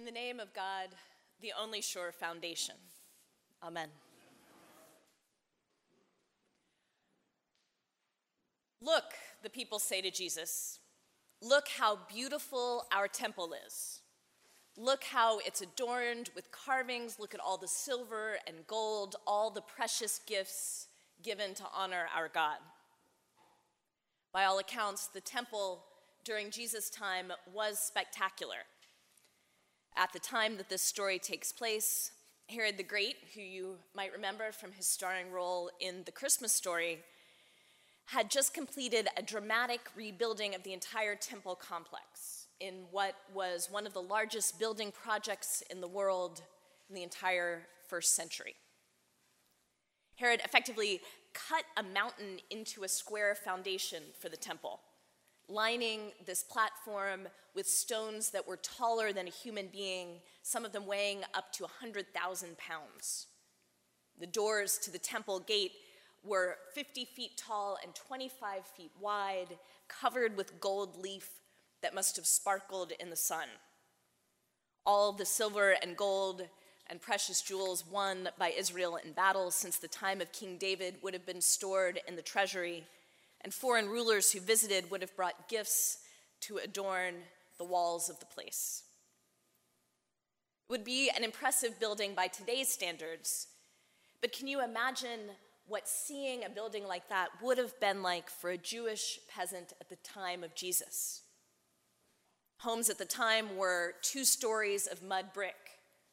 In 0.00 0.06
the 0.06 0.12
name 0.12 0.40
of 0.40 0.54
God, 0.54 0.88
the 1.42 1.52
only 1.60 1.82
sure 1.82 2.10
foundation. 2.10 2.74
Amen. 3.62 3.90
Look, 8.80 9.04
the 9.42 9.50
people 9.50 9.78
say 9.78 10.00
to 10.00 10.10
Jesus, 10.10 10.78
look 11.42 11.68
how 11.68 11.98
beautiful 12.10 12.86
our 12.90 13.08
temple 13.08 13.52
is. 13.66 14.00
Look 14.74 15.04
how 15.04 15.38
it's 15.40 15.60
adorned 15.60 16.30
with 16.34 16.50
carvings. 16.50 17.18
Look 17.18 17.34
at 17.34 17.40
all 17.40 17.58
the 17.58 17.68
silver 17.68 18.38
and 18.46 18.66
gold, 18.66 19.16
all 19.26 19.50
the 19.50 19.60
precious 19.60 20.18
gifts 20.26 20.86
given 21.22 21.52
to 21.56 21.64
honor 21.76 22.06
our 22.16 22.30
God. 22.30 22.56
By 24.32 24.46
all 24.46 24.60
accounts, 24.60 25.08
the 25.08 25.20
temple 25.20 25.84
during 26.24 26.50
Jesus' 26.50 26.88
time 26.88 27.34
was 27.52 27.78
spectacular. 27.78 28.64
At 29.96 30.12
the 30.12 30.18
time 30.18 30.56
that 30.56 30.68
this 30.68 30.82
story 30.82 31.18
takes 31.18 31.52
place, 31.52 32.12
Herod 32.48 32.76
the 32.76 32.82
Great, 32.82 33.16
who 33.34 33.40
you 33.40 33.76
might 33.94 34.12
remember 34.12 34.52
from 34.52 34.72
his 34.72 34.86
starring 34.86 35.30
role 35.30 35.70
in 35.80 36.02
the 36.04 36.12
Christmas 36.12 36.52
story, 36.52 37.00
had 38.06 38.30
just 38.30 38.52
completed 38.52 39.08
a 39.16 39.22
dramatic 39.22 39.80
rebuilding 39.94 40.54
of 40.54 40.62
the 40.62 40.72
entire 40.72 41.14
temple 41.14 41.54
complex 41.54 42.46
in 42.58 42.74
what 42.90 43.14
was 43.32 43.68
one 43.70 43.86
of 43.86 43.94
the 43.94 44.02
largest 44.02 44.58
building 44.58 44.92
projects 44.92 45.62
in 45.70 45.80
the 45.80 45.88
world 45.88 46.42
in 46.88 46.94
the 46.94 47.02
entire 47.02 47.62
first 47.88 48.16
century. 48.16 48.54
Herod 50.16 50.40
effectively 50.44 51.00
cut 51.32 51.64
a 51.76 51.82
mountain 51.82 52.40
into 52.50 52.82
a 52.82 52.88
square 52.88 53.34
foundation 53.34 54.02
for 54.18 54.28
the 54.28 54.36
temple 54.36 54.80
lining 55.50 56.12
this 56.24 56.42
platform 56.42 57.28
with 57.54 57.66
stones 57.66 58.30
that 58.30 58.46
were 58.46 58.56
taller 58.56 59.12
than 59.12 59.26
a 59.26 59.30
human 59.30 59.66
being, 59.66 60.20
some 60.42 60.64
of 60.64 60.72
them 60.72 60.86
weighing 60.86 61.22
up 61.34 61.52
to 61.52 61.64
100,000 61.64 62.56
pounds. 62.56 63.26
The 64.18 64.26
doors 64.26 64.78
to 64.78 64.90
the 64.90 64.98
temple 64.98 65.40
gate 65.40 65.72
were 66.22 66.56
50 66.74 67.04
feet 67.04 67.36
tall 67.36 67.78
and 67.82 67.94
25 67.94 68.66
feet 68.66 68.92
wide, 69.00 69.58
covered 69.88 70.36
with 70.36 70.60
gold 70.60 70.96
leaf 70.96 71.28
that 71.82 71.94
must 71.94 72.16
have 72.16 72.26
sparkled 72.26 72.92
in 73.00 73.10
the 73.10 73.16
sun. 73.16 73.48
All 74.84 75.12
the 75.12 75.24
silver 75.24 75.74
and 75.82 75.96
gold 75.96 76.42
and 76.88 77.00
precious 77.00 77.40
jewels 77.40 77.84
won 77.86 78.28
by 78.38 78.50
Israel 78.50 78.96
in 78.96 79.12
battle 79.12 79.50
since 79.50 79.78
the 79.78 79.88
time 79.88 80.20
of 80.20 80.32
King 80.32 80.58
David 80.58 80.96
would 81.02 81.14
have 81.14 81.26
been 81.26 81.40
stored 81.40 82.00
in 82.06 82.16
the 82.16 82.22
treasury 82.22 82.84
and 83.42 83.52
foreign 83.54 83.88
rulers 83.88 84.32
who 84.32 84.40
visited 84.40 84.90
would 84.90 85.00
have 85.00 85.16
brought 85.16 85.48
gifts 85.48 85.98
to 86.42 86.58
adorn 86.58 87.14
the 87.58 87.64
walls 87.64 88.08
of 88.08 88.18
the 88.20 88.26
place. 88.26 88.84
It 90.68 90.72
would 90.72 90.84
be 90.84 91.10
an 91.14 91.24
impressive 91.24 91.80
building 91.80 92.14
by 92.14 92.28
today's 92.28 92.68
standards, 92.68 93.48
but 94.20 94.32
can 94.32 94.46
you 94.46 94.62
imagine 94.62 95.20
what 95.66 95.88
seeing 95.88 96.44
a 96.44 96.50
building 96.50 96.86
like 96.86 97.08
that 97.08 97.28
would 97.42 97.58
have 97.58 97.78
been 97.80 98.02
like 98.02 98.28
for 98.28 98.50
a 98.50 98.58
Jewish 98.58 99.18
peasant 99.28 99.72
at 99.80 99.88
the 99.88 99.96
time 99.96 100.42
of 100.42 100.54
Jesus? 100.54 101.22
Homes 102.58 102.90
at 102.90 102.98
the 102.98 103.04
time 103.04 103.56
were 103.56 103.94
two 104.02 104.24
stories 104.24 104.86
of 104.86 105.02
mud 105.02 105.32
brick. 105.32 105.54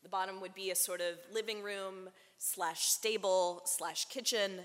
The 0.03 0.09
bottom 0.09 0.39
would 0.39 0.53
be 0.53 0.72
a 0.72 0.75
sort 0.75 1.02
of 1.02 1.17
living 1.34 1.62
room 1.62 2.09
slash 2.38 2.86
stable 2.86 3.62
slash 3.66 4.06
kitchen. 4.06 4.59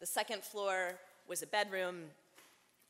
The 0.00 0.06
second 0.06 0.42
floor 0.42 0.98
was 1.28 1.42
a 1.42 1.46
bedroom. 1.46 2.04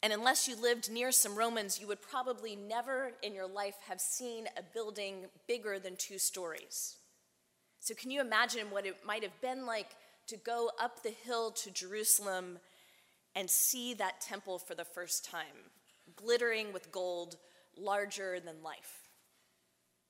And 0.02 0.12
unless 0.12 0.46
you 0.46 0.54
lived 0.60 0.90
near 0.90 1.10
some 1.10 1.34
Romans, 1.34 1.80
you 1.80 1.88
would 1.88 2.00
probably 2.00 2.54
never 2.54 3.12
in 3.22 3.34
your 3.34 3.48
life 3.48 3.74
have 3.88 4.00
seen 4.00 4.46
a 4.56 4.62
building 4.62 5.26
bigger 5.48 5.78
than 5.78 5.96
two 5.96 6.18
stories. 6.18 6.96
So, 7.80 7.94
can 7.94 8.10
you 8.10 8.20
imagine 8.20 8.70
what 8.70 8.86
it 8.86 9.04
might 9.04 9.22
have 9.22 9.40
been 9.40 9.66
like 9.66 9.90
to 10.28 10.36
go 10.36 10.70
up 10.80 11.02
the 11.02 11.14
hill 11.24 11.50
to 11.52 11.70
Jerusalem 11.70 12.58
and 13.34 13.48
see 13.48 13.94
that 13.94 14.20
temple 14.20 14.58
for 14.58 14.74
the 14.74 14.84
first 14.84 15.24
time, 15.24 15.70
glittering 16.16 16.72
with 16.72 16.92
gold, 16.92 17.36
larger 17.76 18.38
than 18.40 18.62
life? 18.62 19.08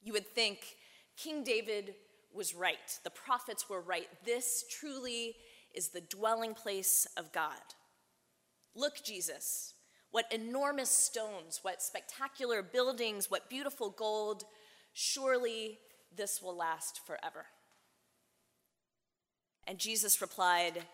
You 0.03 0.13
would 0.13 0.27
think 0.27 0.77
King 1.17 1.45
David 1.45 1.95
was 2.33 2.55
right, 2.55 2.99
the 3.05 3.11
prophets 3.11 3.69
were 3.69 3.81
right. 3.81 4.09
This 4.25 4.65
truly 4.71 5.35
is 5.75 5.89
the 5.89 6.01
dwelling 6.01 6.55
place 6.55 7.07
of 7.17 7.33
God. 7.33 7.53
Look, 8.75 9.05
Jesus, 9.05 9.75
what 10.11 10.33
enormous 10.33 10.91
stones, 10.91 11.61
what 11.63 11.83
spectacular 11.83 12.63
buildings, 12.63 13.31
what 13.31 13.51
beautiful 13.51 13.91
gold. 13.91 14.45
Surely 14.93 15.79
this 16.17 16.41
will 16.43 16.57
last 16.57 17.01
forever. 17.07 17.47
And 19.67 19.79
Jesus 19.79 20.21
replied, 20.21 20.85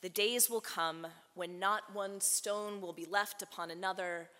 The 0.00 0.08
days 0.08 0.48
will 0.48 0.62
come 0.62 1.06
when 1.34 1.58
not 1.58 1.94
one 1.94 2.20
stone 2.20 2.80
will 2.80 2.94
be 2.94 3.06
left 3.06 3.42
upon 3.42 3.70
another, 3.70 4.30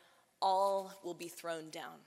all 0.41 0.99
will 1.05 1.15
be 1.15 1.29
thrown 1.29 1.71
down. 1.71 2.01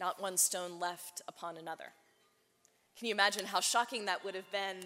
Not 0.00 0.20
one 0.20 0.36
stone 0.38 0.80
left 0.80 1.22
upon 1.28 1.56
another. 1.56 1.92
Can 2.98 3.08
you 3.08 3.14
imagine 3.14 3.46
how 3.46 3.60
shocking 3.60 4.06
that 4.06 4.24
would 4.24 4.34
have 4.34 4.50
been 4.50 4.76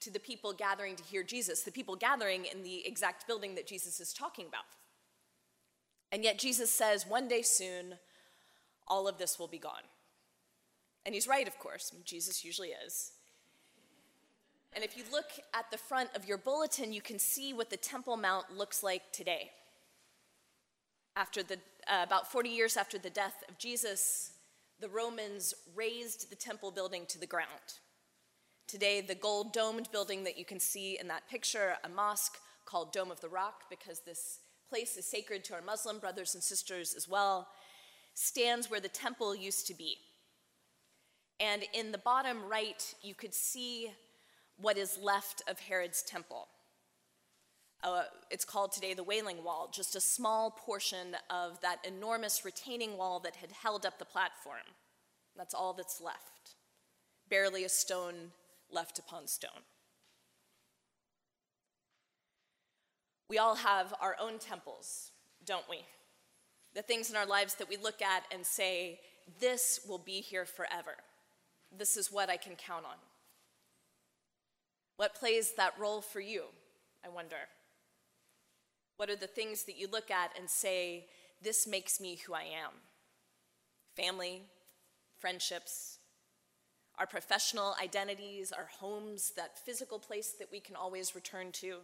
to 0.00 0.10
the 0.10 0.20
people 0.20 0.52
gathering 0.52 0.96
to 0.96 1.02
hear 1.02 1.22
Jesus, 1.22 1.62
the 1.62 1.72
people 1.72 1.96
gathering 1.96 2.44
in 2.44 2.62
the 2.62 2.86
exact 2.86 3.26
building 3.26 3.54
that 3.54 3.66
Jesus 3.66 4.00
is 4.00 4.12
talking 4.12 4.46
about. 4.46 4.64
And 6.12 6.22
yet 6.22 6.38
Jesus 6.38 6.70
says, 6.70 7.06
one 7.06 7.28
day 7.28 7.42
soon, 7.42 7.94
all 8.86 9.08
of 9.08 9.18
this 9.18 9.38
will 9.38 9.48
be 9.48 9.58
gone. 9.58 9.82
And 11.04 11.14
he's 11.14 11.26
right, 11.26 11.46
of 11.46 11.58
course. 11.58 11.92
Jesus 12.04 12.44
usually 12.44 12.70
is. 12.86 13.12
And 14.72 14.84
if 14.84 14.96
you 14.96 15.04
look 15.10 15.30
at 15.54 15.70
the 15.70 15.78
front 15.78 16.10
of 16.14 16.28
your 16.28 16.36
bulletin, 16.36 16.92
you 16.92 17.00
can 17.00 17.18
see 17.18 17.52
what 17.52 17.70
the 17.70 17.76
Temple 17.76 18.16
Mount 18.16 18.56
looks 18.56 18.82
like 18.82 19.10
today. 19.12 19.50
After 21.16 21.42
the, 21.42 21.54
uh, 21.88 22.02
about 22.02 22.30
40 22.30 22.50
years 22.50 22.76
after 22.76 22.98
the 22.98 23.08
death 23.08 23.42
of 23.48 23.56
Jesus, 23.56 24.32
the 24.80 24.88
Romans 24.88 25.54
razed 25.74 26.28
the 26.28 26.36
temple 26.36 26.70
building 26.70 27.06
to 27.08 27.18
the 27.18 27.26
ground. 27.26 27.78
Today, 28.68 29.00
the 29.00 29.14
gold 29.14 29.52
domed 29.52 29.92
building 29.92 30.24
that 30.24 30.36
you 30.36 30.44
can 30.44 30.58
see 30.58 30.98
in 30.98 31.06
that 31.06 31.28
picture, 31.28 31.76
a 31.84 31.88
mosque 31.88 32.38
called 32.64 32.92
Dome 32.92 33.12
of 33.12 33.20
the 33.20 33.28
Rock, 33.28 33.62
because 33.70 34.00
this 34.00 34.40
place 34.68 34.96
is 34.96 35.06
sacred 35.06 35.44
to 35.44 35.54
our 35.54 35.62
Muslim 35.62 36.00
brothers 36.00 36.34
and 36.34 36.42
sisters 36.42 36.92
as 36.96 37.08
well, 37.08 37.46
stands 38.14 38.68
where 38.68 38.80
the 38.80 38.88
temple 38.88 39.36
used 39.36 39.68
to 39.68 39.74
be. 39.74 39.98
And 41.38 41.62
in 41.74 41.92
the 41.92 41.98
bottom 41.98 42.38
right, 42.48 42.94
you 43.02 43.14
could 43.14 43.34
see 43.34 43.92
what 44.56 44.76
is 44.76 44.98
left 45.00 45.42
of 45.48 45.60
Herod's 45.60 46.02
temple. 46.02 46.48
Uh, 47.84 48.02
it's 48.32 48.44
called 48.44 48.72
today 48.72 48.94
the 48.94 49.04
Wailing 49.04 49.44
Wall, 49.44 49.70
just 49.72 49.94
a 49.94 50.00
small 50.00 50.50
portion 50.50 51.14
of 51.30 51.60
that 51.60 51.78
enormous 51.86 52.44
retaining 52.44 52.96
wall 52.96 53.20
that 53.20 53.36
had 53.36 53.52
held 53.52 53.86
up 53.86 54.00
the 54.00 54.04
platform. 54.04 54.66
That's 55.36 55.54
all 55.54 55.72
that's 55.72 56.00
left. 56.00 56.56
Barely 57.28 57.62
a 57.62 57.68
stone 57.68 58.32
left 58.70 58.98
upon 58.98 59.26
stone. 59.26 59.62
We 63.28 63.38
all 63.38 63.56
have 63.56 63.92
our 64.00 64.16
own 64.20 64.38
temples, 64.38 65.10
don't 65.44 65.68
we? 65.68 65.78
The 66.74 66.82
things 66.82 67.10
in 67.10 67.16
our 67.16 67.26
lives 67.26 67.54
that 67.54 67.68
we 67.68 67.76
look 67.76 68.02
at 68.02 68.24
and 68.32 68.44
say, 68.46 69.00
this 69.40 69.80
will 69.88 69.98
be 69.98 70.20
here 70.20 70.44
forever. 70.44 70.96
This 71.76 71.96
is 71.96 72.12
what 72.12 72.30
I 72.30 72.36
can 72.36 72.54
count 72.54 72.84
on. 72.84 72.96
What 74.96 75.14
plays 75.14 75.52
that 75.52 75.74
role 75.78 76.00
for 76.00 76.20
you, 76.20 76.44
I 77.04 77.08
wonder? 77.08 77.36
What 78.96 79.10
are 79.10 79.16
the 79.16 79.26
things 79.26 79.64
that 79.64 79.78
you 79.78 79.88
look 79.90 80.10
at 80.10 80.30
and 80.38 80.48
say, 80.48 81.06
this 81.42 81.66
makes 81.66 82.00
me 82.00 82.18
who 82.26 82.32
I 82.32 82.42
am? 82.42 82.72
Family, 83.94 84.42
friendships, 85.18 85.95
our 86.98 87.06
professional 87.06 87.74
identities, 87.82 88.52
our 88.52 88.68
homes, 88.80 89.32
that 89.36 89.58
physical 89.58 89.98
place 89.98 90.34
that 90.38 90.50
we 90.50 90.60
can 90.60 90.76
always 90.76 91.14
return 91.14 91.52
to, 91.52 91.78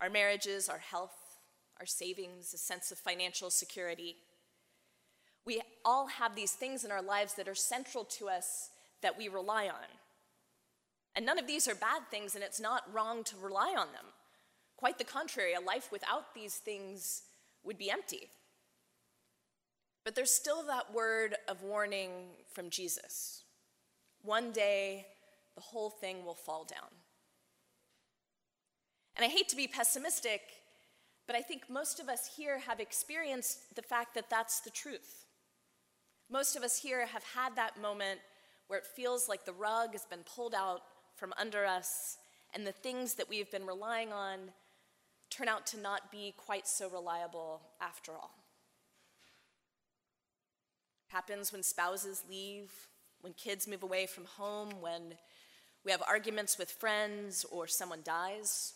our 0.00 0.10
marriages, 0.10 0.68
our 0.68 0.78
health, 0.78 1.38
our 1.80 1.86
savings, 1.86 2.54
a 2.54 2.58
sense 2.58 2.92
of 2.92 2.98
financial 2.98 3.50
security. 3.50 4.16
We 5.44 5.60
all 5.84 6.06
have 6.06 6.36
these 6.36 6.52
things 6.52 6.84
in 6.84 6.92
our 6.92 7.02
lives 7.02 7.34
that 7.34 7.48
are 7.48 7.54
central 7.54 8.04
to 8.04 8.28
us 8.28 8.70
that 9.00 9.18
we 9.18 9.28
rely 9.28 9.66
on. 9.66 9.88
And 11.14 11.26
none 11.26 11.38
of 11.38 11.46
these 11.46 11.68
are 11.68 11.74
bad 11.74 12.02
things, 12.10 12.34
and 12.34 12.44
it's 12.44 12.60
not 12.60 12.92
wrong 12.92 13.24
to 13.24 13.36
rely 13.36 13.74
on 13.76 13.88
them. 13.92 14.06
Quite 14.76 14.98
the 14.98 15.04
contrary, 15.04 15.52
a 15.54 15.60
life 15.60 15.90
without 15.92 16.34
these 16.34 16.54
things 16.54 17.22
would 17.64 17.78
be 17.78 17.90
empty. 17.90 18.28
But 20.04 20.14
there's 20.14 20.34
still 20.34 20.62
that 20.64 20.92
word 20.92 21.36
of 21.48 21.62
warning 21.62 22.10
from 22.52 22.70
Jesus. 22.70 23.44
One 24.22 24.52
day, 24.52 25.06
the 25.54 25.60
whole 25.60 25.90
thing 25.90 26.24
will 26.24 26.34
fall 26.34 26.64
down. 26.64 26.88
And 29.16 29.24
I 29.24 29.28
hate 29.28 29.48
to 29.50 29.56
be 29.56 29.66
pessimistic, 29.66 30.40
but 31.26 31.36
I 31.36 31.42
think 31.42 31.68
most 31.68 32.00
of 32.00 32.08
us 32.08 32.30
here 32.36 32.58
have 32.60 32.80
experienced 32.80 33.74
the 33.76 33.82
fact 33.82 34.14
that 34.14 34.30
that's 34.30 34.60
the 34.60 34.70
truth. 34.70 35.26
Most 36.30 36.56
of 36.56 36.62
us 36.62 36.78
here 36.78 37.06
have 37.06 37.24
had 37.34 37.54
that 37.56 37.80
moment 37.80 38.20
where 38.66 38.78
it 38.78 38.86
feels 38.86 39.28
like 39.28 39.44
the 39.44 39.52
rug 39.52 39.92
has 39.92 40.06
been 40.06 40.24
pulled 40.24 40.54
out 40.54 40.80
from 41.14 41.34
under 41.38 41.66
us 41.66 42.16
and 42.54 42.66
the 42.66 42.72
things 42.72 43.14
that 43.14 43.28
we've 43.28 43.50
been 43.50 43.66
relying 43.66 44.12
on 44.12 44.50
turn 45.30 45.48
out 45.48 45.66
to 45.66 45.78
not 45.78 46.10
be 46.10 46.34
quite 46.36 46.66
so 46.66 46.88
reliable 46.88 47.60
after 47.80 48.12
all. 48.12 48.41
Happens 51.12 51.52
when 51.52 51.62
spouses 51.62 52.24
leave, 52.26 52.72
when 53.20 53.34
kids 53.34 53.68
move 53.68 53.82
away 53.82 54.06
from 54.06 54.24
home, 54.24 54.70
when 54.80 55.14
we 55.84 55.90
have 55.90 56.02
arguments 56.08 56.56
with 56.58 56.70
friends, 56.70 57.44
or 57.50 57.66
someone 57.66 58.00
dies, 58.02 58.72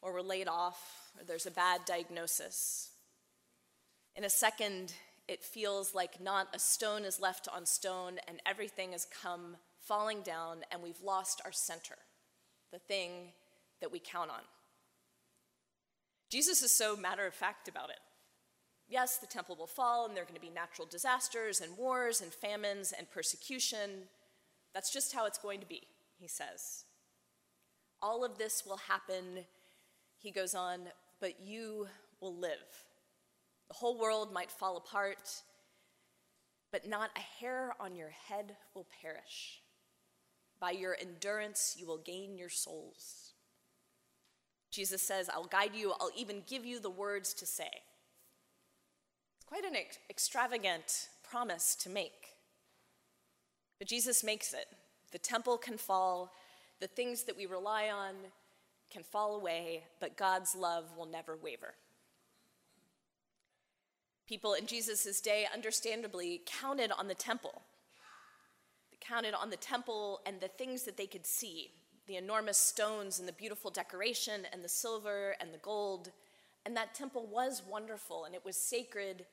or 0.00 0.14
we're 0.14 0.22
laid 0.22 0.48
off, 0.48 1.10
or 1.18 1.24
there's 1.24 1.44
a 1.44 1.50
bad 1.50 1.82
diagnosis. 1.84 2.90
In 4.16 4.24
a 4.24 4.30
second, 4.30 4.94
it 5.28 5.44
feels 5.44 5.94
like 5.94 6.18
not 6.18 6.48
a 6.54 6.58
stone 6.58 7.04
is 7.04 7.20
left 7.20 7.46
on 7.54 7.66
stone 7.66 8.18
and 8.26 8.40
everything 8.46 8.92
has 8.92 9.06
come 9.22 9.56
falling 9.80 10.22
down 10.22 10.58
and 10.70 10.82
we've 10.82 11.00
lost 11.02 11.42
our 11.44 11.52
center, 11.52 11.96
the 12.72 12.78
thing 12.78 13.32
that 13.80 13.92
we 13.92 13.98
count 13.98 14.30
on. 14.30 14.40
Jesus 16.30 16.62
is 16.62 16.74
so 16.74 16.96
matter 16.96 17.26
of 17.26 17.34
fact 17.34 17.68
about 17.68 17.90
it. 17.90 17.98
Yes, 18.92 19.16
the 19.16 19.26
temple 19.26 19.56
will 19.56 19.66
fall 19.66 20.04
and 20.04 20.14
there 20.14 20.22
are 20.22 20.26
going 20.26 20.34
to 20.34 20.40
be 20.40 20.50
natural 20.50 20.86
disasters 20.86 21.62
and 21.62 21.74
wars 21.78 22.20
and 22.20 22.30
famines 22.30 22.92
and 22.92 23.10
persecution. 23.10 24.02
That's 24.74 24.92
just 24.92 25.14
how 25.14 25.24
it's 25.24 25.38
going 25.38 25.60
to 25.60 25.66
be, 25.66 25.80
he 26.18 26.28
says. 26.28 26.84
All 28.02 28.22
of 28.22 28.36
this 28.36 28.64
will 28.66 28.76
happen, 28.76 29.46
he 30.18 30.30
goes 30.30 30.54
on, 30.54 30.80
but 31.22 31.40
you 31.42 31.86
will 32.20 32.36
live. 32.36 32.84
The 33.68 33.74
whole 33.76 33.98
world 33.98 34.30
might 34.30 34.50
fall 34.50 34.76
apart, 34.76 35.40
but 36.70 36.86
not 36.86 37.12
a 37.16 37.42
hair 37.42 37.72
on 37.80 37.96
your 37.96 38.10
head 38.10 38.56
will 38.74 38.86
perish. 39.00 39.62
By 40.60 40.72
your 40.72 40.98
endurance, 41.00 41.76
you 41.78 41.86
will 41.86 42.02
gain 42.04 42.36
your 42.36 42.50
souls. 42.50 43.32
Jesus 44.70 45.00
says, 45.00 45.30
I'll 45.32 45.44
guide 45.44 45.74
you, 45.74 45.94
I'll 45.98 46.10
even 46.14 46.42
give 46.46 46.66
you 46.66 46.78
the 46.78 46.90
words 46.90 47.32
to 47.32 47.46
say. 47.46 47.70
Quite 49.52 49.66
an 49.66 49.76
ex- 49.76 49.98
extravagant 50.08 51.08
promise 51.22 51.74
to 51.74 51.90
make. 51.90 52.36
But 53.78 53.86
Jesus 53.86 54.24
makes 54.24 54.54
it. 54.54 54.64
The 55.10 55.18
temple 55.18 55.58
can 55.58 55.76
fall, 55.76 56.32
the 56.80 56.86
things 56.86 57.24
that 57.24 57.36
we 57.36 57.44
rely 57.44 57.90
on 57.90 58.14
can 58.90 59.02
fall 59.02 59.36
away, 59.36 59.84
but 60.00 60.16
God's 60.16 60.56
love 60.56 60.96
will 60.96 61.04
never 61.04 61.36
waver. 61.36 61.74
People 64.26 64.54
in 64.54 64.64
Jesus' 64.64 65.20
day 65.20 65.46
understandably 65.52 66.40
counted 66.46 66.90
on 66.90 67.06
the 67.06 67.14
temple. 67.14 67.60
They 68.90 68.96
counted 69.02 69.34
on 69.34 69.50
the 69.50 69.56
temple 69.56 70.22
and 70.24 70.40
the 70.40 70.48
things 70.48 70.84
that 70.84 70.96
they 70.96 71.06
could 71.06 71.26
see 71.26 71.72
the 72.06 72.16
enormous 72.16 72.56
stones 72.56 73.18
and 73.18 73.28
the 73.28 73.34
beautiful 73.34 73.70
decoration 73.70 74.46
and 74.50 74.64
the 74.64 74.68
silver 74.70 75.36
and 75.42 75.52
the 75.52 75.58
gold. 75.58 76.10
And 76.64 76.74
that 76.74 76.94
temple 76.94 77.28
was 77.30 77.62
wonderful 77.68 78.24
and 78.24 78.34
it 78.34 78.46
was 78.46 78.56
sacred, 78.56 79.26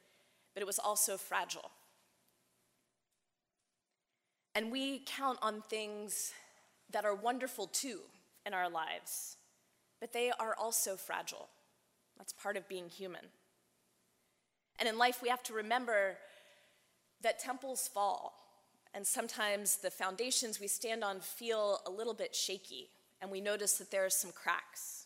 but 0.54 0.62
it 0.62 0.68
was 0.68 0.80
also 0.80 1.18
fragile. 1.18 1.72
And 4.56 4.72
we 4.72 5.04
count 5.06 5.40
on 5.42 5.62
things 5.62 6.34
that 6.92 7.06
are 7.06 7.16
wonderful 7.16 7.68
too 7.68 8.00
in 8.46 8.54
our 8.54 8.70
lives, 8.70 9.38
but 10.00 10.12
they 10.12 10.32
are 10.32 10.56
also 10.60 10.96
fragile. 10.96 11.48
That's 12.18 12.34
part 12.34 12.58
of 12.58 12.68
being 12.68 12.90
human. 12.90 13.26
And 14.80 14.90
in 14.90 14.98
life, 14.98 15.22
we 15.22 15.30
have 15.30 15.44
to 15.44 15.54
remember 15.54 16.18
that 17.22 17.40
temples 17.40 17.88
fall, 17.88 18.34
and 18.94 19.06
sometimes 19.06 19.78
the 19.78 19.92
foundations 19.92 20.60
we 20.60 20.68
stand 20.68 21.04
on 21.04 21.20
feel 21.20 21.82
a 21.86 21.92
little 21.92 22.14
bit 22.14 22.36
shaky, 22.36 22.90
and 23.22 23.30
we 23.30 23.42
notice 23.42 23.78
that 23.78 23.92
there 23.92 24.06
are 24.06 24.10
some 24.10 24.32
cracks. 24.32 25.06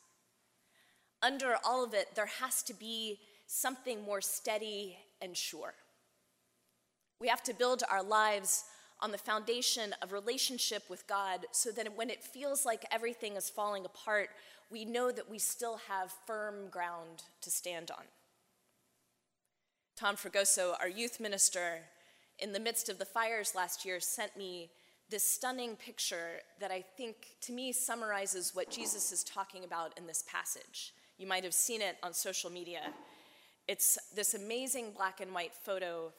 Under 1.21 1.57
all 1.63 1.83
of 1.83 1.93
it, 1.93 2.09
there 2.15 2.29
has 2.41 2.61
to 2.63 2.73
be 2.73 3.19
something 3.47 4.03
more 4.03 4.21
steady 4.21 4.97
and 5.21 5.35
sure. 5.35 5.73
We 7.19 7.27
have 7.27 7.43
to 7.43 7.53
build 7.53 7.83
our 7.89 8.03
lives 8.03 8.65
on 9.01 9.11
the 9.11 9.17
foundation 9.17 9.93
of 10.01 10.11
relationship 10.11 10.83
with 10.89 11.07
God 11.07 11.45
so 11.51 11.71
that 11.71 11.97
when 11.97 12.09
it 12.09 12.23
feels 12.23 12.65
like 12.65 12.85
everything 12.91 13.35
is 13.35 13.49
falling 13.49 13.85
apart, 13.85 14.29
we 14.69 14.85
know 14.85 15.11
that 15.11 15.29
we 15.29 15.39
still 15.39 15.79
have 15.89 16.13
firm 16.25 16.69
ground 16.69 17.23
to 17.41 17.51
stand 17.51 17.91
on. 17.91 18.03
Tom 19.95 20.15
Fragoso, 20.15 20.75
our 20.81 20.89
youth 20.89 21.19
minister, 21.19 21.81
in 22.39 22.51
the 22.51 22.59
midst 22.59 22.89
of 22.89 22.97
the 22.97 23.05
fires 23.05 23.53
last 23.55 23.85
year, 23.85 23.99
sent 23.99 24.35
me 24.35 24.71
this 25.09 25.23
stunning 25.23 25.75
picture 25.75 26.39
that 26.59 26.71
I 26.71 26.83
think 26.97 27.15
to 27.41 27.51
me 27.51 27.71
summarizes 27.71 28.55
what 28.55 28.71
Jesus 28.71 29.11
is 29.11 29.23
talking 29.23 29.63
about 29.63 29.95
in 29.97 30.07
this 30.07 30.23
passage. 30.27 30.93
You 31.17 31.27
might 31.27 31.43
have 31.43 31.53
seen 31.53 31.81
it 31.81 31.97
on 32.01 32.13
social 32.13 32.49
media. 32.49 32.81
It's 33.67 33.97
this 34.15 34.33
amazing 34.33 34.91
black 34.95 35.21
and 35.21 35.33
white 35.33 35.53
photo, 35.53 36.13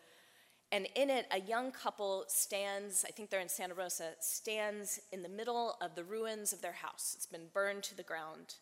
and 0.73 0.89
in 0.97 1.09
it, 1.09 1.27
a 1.31 1.41
young 1.41 1.71
couple 1.71 2.25
stands, 2.27 3.05
I 3.07 3.13
think 3.13 3.31
they're 3.31 3.39
in 3.39 3.49
Santa 3.49 3.75
Rosa, 3.75 4.11
stands 4.19 4.99
in 5.13 5.23
the 5.23 5.29
middle 5.29 5.77
of 5.81 5.95
the 5.95 6.03
ruins 6.03 6.53
of 6.53 6.63
their 6.63 6.73
house. 6.73 7.13
It's 7.15 7.27
been 7.27 7.47
burned 7.53 7.85
to 7.85 7.97
the 7.97 8.03
ground. 8.03 8.57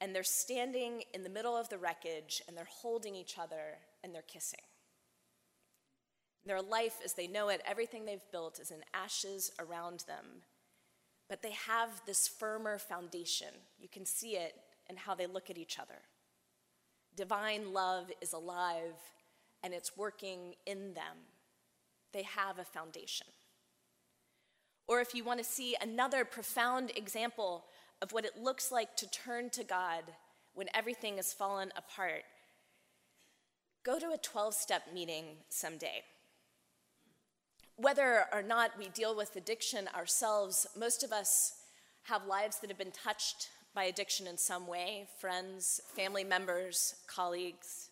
And 0.00 0.14
they're 0.14 0.22
standing 0.22 1.02
in 1.12 1.24
the 1.24 1.30
middle 1.30 1.56
of 1.56 1.68
the 1.70 1.78
wreckage, 1.78 2.40
and 2.46 2.56
they're 2.56 2.68
holding 2.70 3.16
each 3.16 3.38
other 3.38 3.78
and 4.02 4.14
they're 4.14 4.22
kissing. 4.22 4.60
Their 6.46 6.62
life 6.62 6.98
as 7.04 7.14
they 7.14 7.26
know 7.26 7.48
it, 7.48 7.62
everything 7.66 8.04
they've 8.04 8.30
built 8.30 8.60
is 8.60 8.70
in 8.70 8.84
ashes 8.92 9.50
around 9.58 10.04
them. 10.06 10.42
But 11.28 11.42
they 11.42 11.52
have 11.52 12.02
this 12.06 12.28
firmer 12.28 12.78
foundation. 12.78 13.48
You 13.78 13.88
can 13.88 14.04
see 14.04 14.36
it 14.36 14.54
in 14.90 14.96
how 14.98 15.14
they 15.14 15.26
look 15.26 15.48
at 15.48 15.58
each 15.58 15.78
other. 15.78 16.02
Divine 17.16 17.72
love 17.72 18.10
is 18.20 18.32
alive 18.32 18.94
and 19.62 19.72
it's 19.72 19.96
working 19.96 20.54
in 20.66 20.94
them. 20.94 21.16
They 22.12 22.22
have 22.22 22.58
a 22.58 22.64
foundation. 22.64 23.26
Or 24.86 25.00
if 25.00 25.14
you 25.14 25.24
want 25.24 25.38
to 25.38 25.44
see 25.44 25.76
another 25.80 26.24
profound 26.24 26.92
example 26.96 27.64
of 28.02 28.12
what 28.12 28.24
it 28.24 28.42
looks 28.42 28.70
like 28.70 28.96
to 28.96 29.10
turn 29.10 29.50
to 29.50 29.64
God 29.64 30.04
when 30.54 30.68
everything 30.74 31.16
has 31.16 31.32
fallen 31.32 31.72
apart, 31.76 32.24
Go 33.84 33.98
to 33.98 34.12
a 34.12 34.16
12 34.16 34.54
step 34.54 34.82
meeting 34.94 35.24
someday. 35.50 36.04
Whether 37.76 38.24
or 38.32 38.42
not 38.42 38.78
we 38.78 38.88
deal 38.88 39.14
with 39.14 39.36
addiction 39.36 39.88
ourselves, 39.94 40.66
most 40.74 41.02
of 41.02 41.12
us 41.12 41.56
have 42.04 42.26
lives 42.26 42.60
that 42.60 42.70
have 42.70 42.78
been 42.78 42.92
touched 42.92 43.50
by 43.74 43.84
addiction 43.84 44.26
in 44.26 44.38
some 44.38 44.66
way 44.66 45.06
friends, 45.20 45.80
family 45.94 46.24
members, 46.24 46.96
colleagues. 47.06 47.90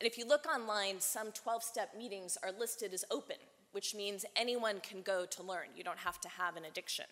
And 0.00 0.06
if 0.06 0.16
you 0.16 0.26
look 0.26 0.46
online, 0.46 1.00
some 1.00 1.32
12 1.32 1.62
step 1.62 1.90
meetings 1.96 2.38
are 2.42 2.52
listed 2.52 2.94
as 2.94 3.04
open, 3.10 3.36
which 3.72 3.94
means 3.94 4.24
anyone 4.34 4.80
can 4.80 5.02
go 5.02 5.26
to 5.26 5.42
learn. 5.42 5.66
You 5.76 5.84
don't 5.84 5.98
have 5.98 6.20
to 6.22 6.28
have 6.28 6.56
an 6.56 6.64
addiction. 6.64 7.06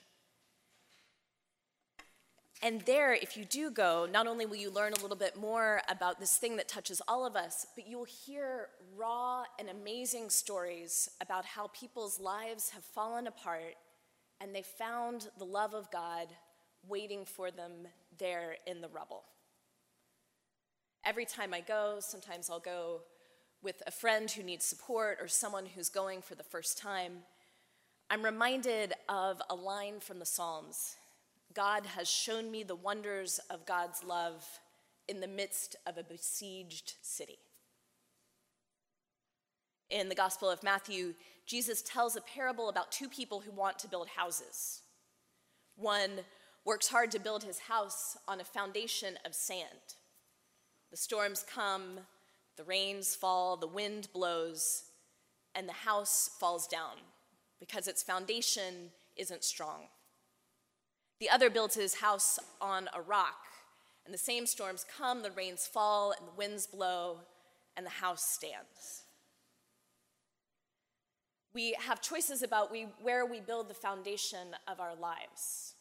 And 2.60 2.80
there, 2.82 3.14
if 3.14 3.36
you 3.36 3.44
do 3.44 3.70
go, 3.70 4.08
not 4.10 4.26
only 4.26 4.44
will 4.44 4.56
you 4.56 4.70
learn 4.70 4.92
a 4.92 5.00
little 5.00 5.16
bit 5.16 5.36
more 5.36 5.80
about 5.88 6.18
this 6.18 6.36
thing 6.38 6.56
that 6.56 6.66
touches 6.66 7.00
all 7.06 7.24
of 7.24 7.36
us, 7.36 7.66
but 7.76 7.86
you 7.86 7.98
will 7.98 8.04
hear 8.04 8.68
raw 8.96 9.44
and 9.60 9.68
amazing 9.68 10.28
stories 10.28 11.08
about 11.20 11.44
how 11.44 11.68
people's 11.68 12.18
lives 12.18 12.70
have 12.70 12.82
fallen 12.82 13.28
apart 13.28 13.74
and 14.40 14.52
they 14.54 14.62
found 14.62 15.28
the 15.38 15.44
love 15.44 15.72
of 15.72 15.90
God 15.92 16.28
waiting 16.88 17.24
for 17.24 17.50
them 17.50 17.88
there 18.18 18.56
in 18.66 18.80
the 18.80 18.88
rubble. 18.88 19.24
Every 21.04 21.24
time 21.24 21.54
I 21.54 21.60
go, 21.60 21.96
sometimes 22.00 22.50
I'll 22.50 22.60
go 22.60 23.00
with 23.62 23.82
a 23.86 23.90
friend 23.90 24.30
who 24.30 24.42
needs 24.42 24.64
support 24.64 25.18
or 25.20 25.28
someone 25.28 25.66
who's 25.66 25.88
going 25.88 26.22
for 26.22 26.34
the 26.34 26.44
first 26.44 26.78
time. 26.78 27.18
I'm 28.10 28.22
reminded 28.22 28.94
of 29.08 29.40
a 29.50 29.54
line 29.54 30.00
from 30.00 30.18
the 30.18 30.26
Psalms 30.26 30.96
God 31.54 31.86
has 31.86 32.08
shown 32.08 32.50
me 32.50 32.62
the 32.62 32.76
wonders 32.76 33.40
of 33.50 33.64
God's 33.66 34.04
love 34.04 34.44
in 35.08 35.20
the 35.20 35.26
midst 35.26 35.76
of 35.86 35.96
a 35.96 36.04
besieged 36.04 36.94
city. 37.02 37.38
In 39.90 40.10
the 40.10 40.14
Gospel 40.14 40.50
of 40.50 40.62
Matthew, 40.62 41.14
Jesus 41.46 41.80
tells 41.80 42.14
a 42.14 42.20
parable 42.20 42.68
about 42.68 42.92
two 42.92 43.08
people 43.08 43.40
who 43.40 43.50
want 43.50 43.78
to 43.78 43.88
build 43.88 44.08
houses. 44.08 44.82
One 45.76 46.10
works 46.68 46.88
hard 46.88 47.10
to 47.10 47.18
build 47.18 47.42
his 47.42 47.60
house 47.60 48.18
on 48.28 48.42
a 48.42 48.44
foundation 48.44 49.18
of 49.24 49.34
sand. 49.34 49.96
The 50.90 50.98
storms 50.98 51.42
come, 51.50 52.00
the 52.58 52.62
rains 52.64 53.16
fall, 53.16 53.56
the 53.56 53.66
wind 53.66 54.08
blows, 54.12 54.84
and 55.54 55.66
the 55.66 55.72
house 55.72 56.28
falls 56.38 56.66
down 56.66 56.96
because 57.58 57.88
its 57.88 58.02
foundation 58.02 58.90
isn't 59.16 59.44
strong. 59.44 59.84
The 61.20 61.30
other 61.30 61.48
builds 61.48 61.74
his 61.74 61.94
house 61.94 62.38
on 62.60 62.90
a 62.94 63.00
rock, 63.00 63.46
and 64.04 64.12
the 64.12 64.18
same 64.18 64.44
storms 64.44 64.84
come, 64.94 65.22
the 65.22 65.30
rains 65.30 65.66
fall, 65.66 66.12
and 66.12 66.28
the 66.28 66.36
winds 66.36 66.66
blow, 66.66 67.20
and 67.78 67.86
the 67.86 67.90
house 67.90 68.22
stands. 68.22 69.04
We 71.54 71.74
have 71.80 72.02
choices 72.02 72.42
about 72.42 72.70
we, 72.70 72.88
where 73.00 73.24
we 73.24 73.40
build 73.40 73.70
the 73.70 73.74
foundation 73.74 74.48
of 74.70 74.80
our 74.80 74.94
lives. 74.94 75.72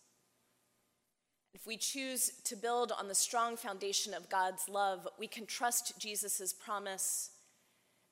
If 1.60 1.66
we 1.66 1.78
choose 1.78 2.34
to 2.44 2.56
build 2.56 2.92
on 2.92 3.08
the 3.08 3.16
strong 3.16 3.58
foundation 3.58 4.14
of 4.14 4.30
God's 4.30 4.70
love, 4.70 5.08
we 5.18 5.26
can 5.26 5.48
trust 5.48 5.98
Jesus' 5.98 6.54
promise 6.54 7.32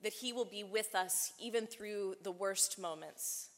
that 0.01 0.13
He 0.13 0.33
will 0.33 0.45
be 0.45 0.63
with 0.63 0.95
us 0.95 1.31
even 1.39 1.67
through 1.67 2.15
the 2.23 2.31
worst 2.31 2.79
moments, 2.79 3.49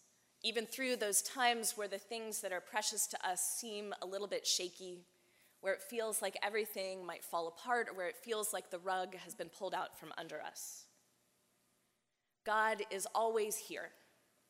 even 0.44 0.66
through 0.66 0.98
those 0.98 1.22
times 1.22 1.78
where 1.78 1.88
the 1.88 1.98
things 1.98 2.42
that 2.42 2.52
are 2.52 2.60
precious 2.60 3.08
to 3.08 3.26
us 3.28 3.40
seem 3.42 3.94
a 4.02 4.06
little 4.06 4.28
bit 4.28 4.46
shaky, 4.46 5.06
where 5.62 5.74
it 5.74 5.82
feels 5.82 6.22
like 6.22 6.36
everything 6.44 7.06
might 7.06 7.24
fall 7.24 7.48
apart, 7.48 7.88
or 7.88 7.94
where 7.94 8.10
it 8.10 8.18
feels 8.18 8.52
like 8.52 8.70
the 8.70 8.80
rug 8.80 9.16
has 9.16 9.34
been 9.34 9.48
pulled 9.48 9.74
out 9.74 9.98
from 9.98 10.12
under 10.18 10.42
us. 10.42 10.84
God 12.46 12.82
is 12.92 13.08
always 13.16 13.56
here, 13.56 13.92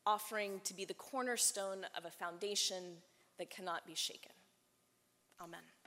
offering 0.04 0.60
to 0.64 0.74
be 0.74 0.84
the 0.84 0.94
cornerstone 0.94 1.86
of 1.96 2.04
a 2.04 2.10
foundation 2.10 2.82
that 3.38 3.50
cannot 3.50 3.86
be 3.86 3.94
shaken. 3.94 4.32
Amen. 5.40 5.77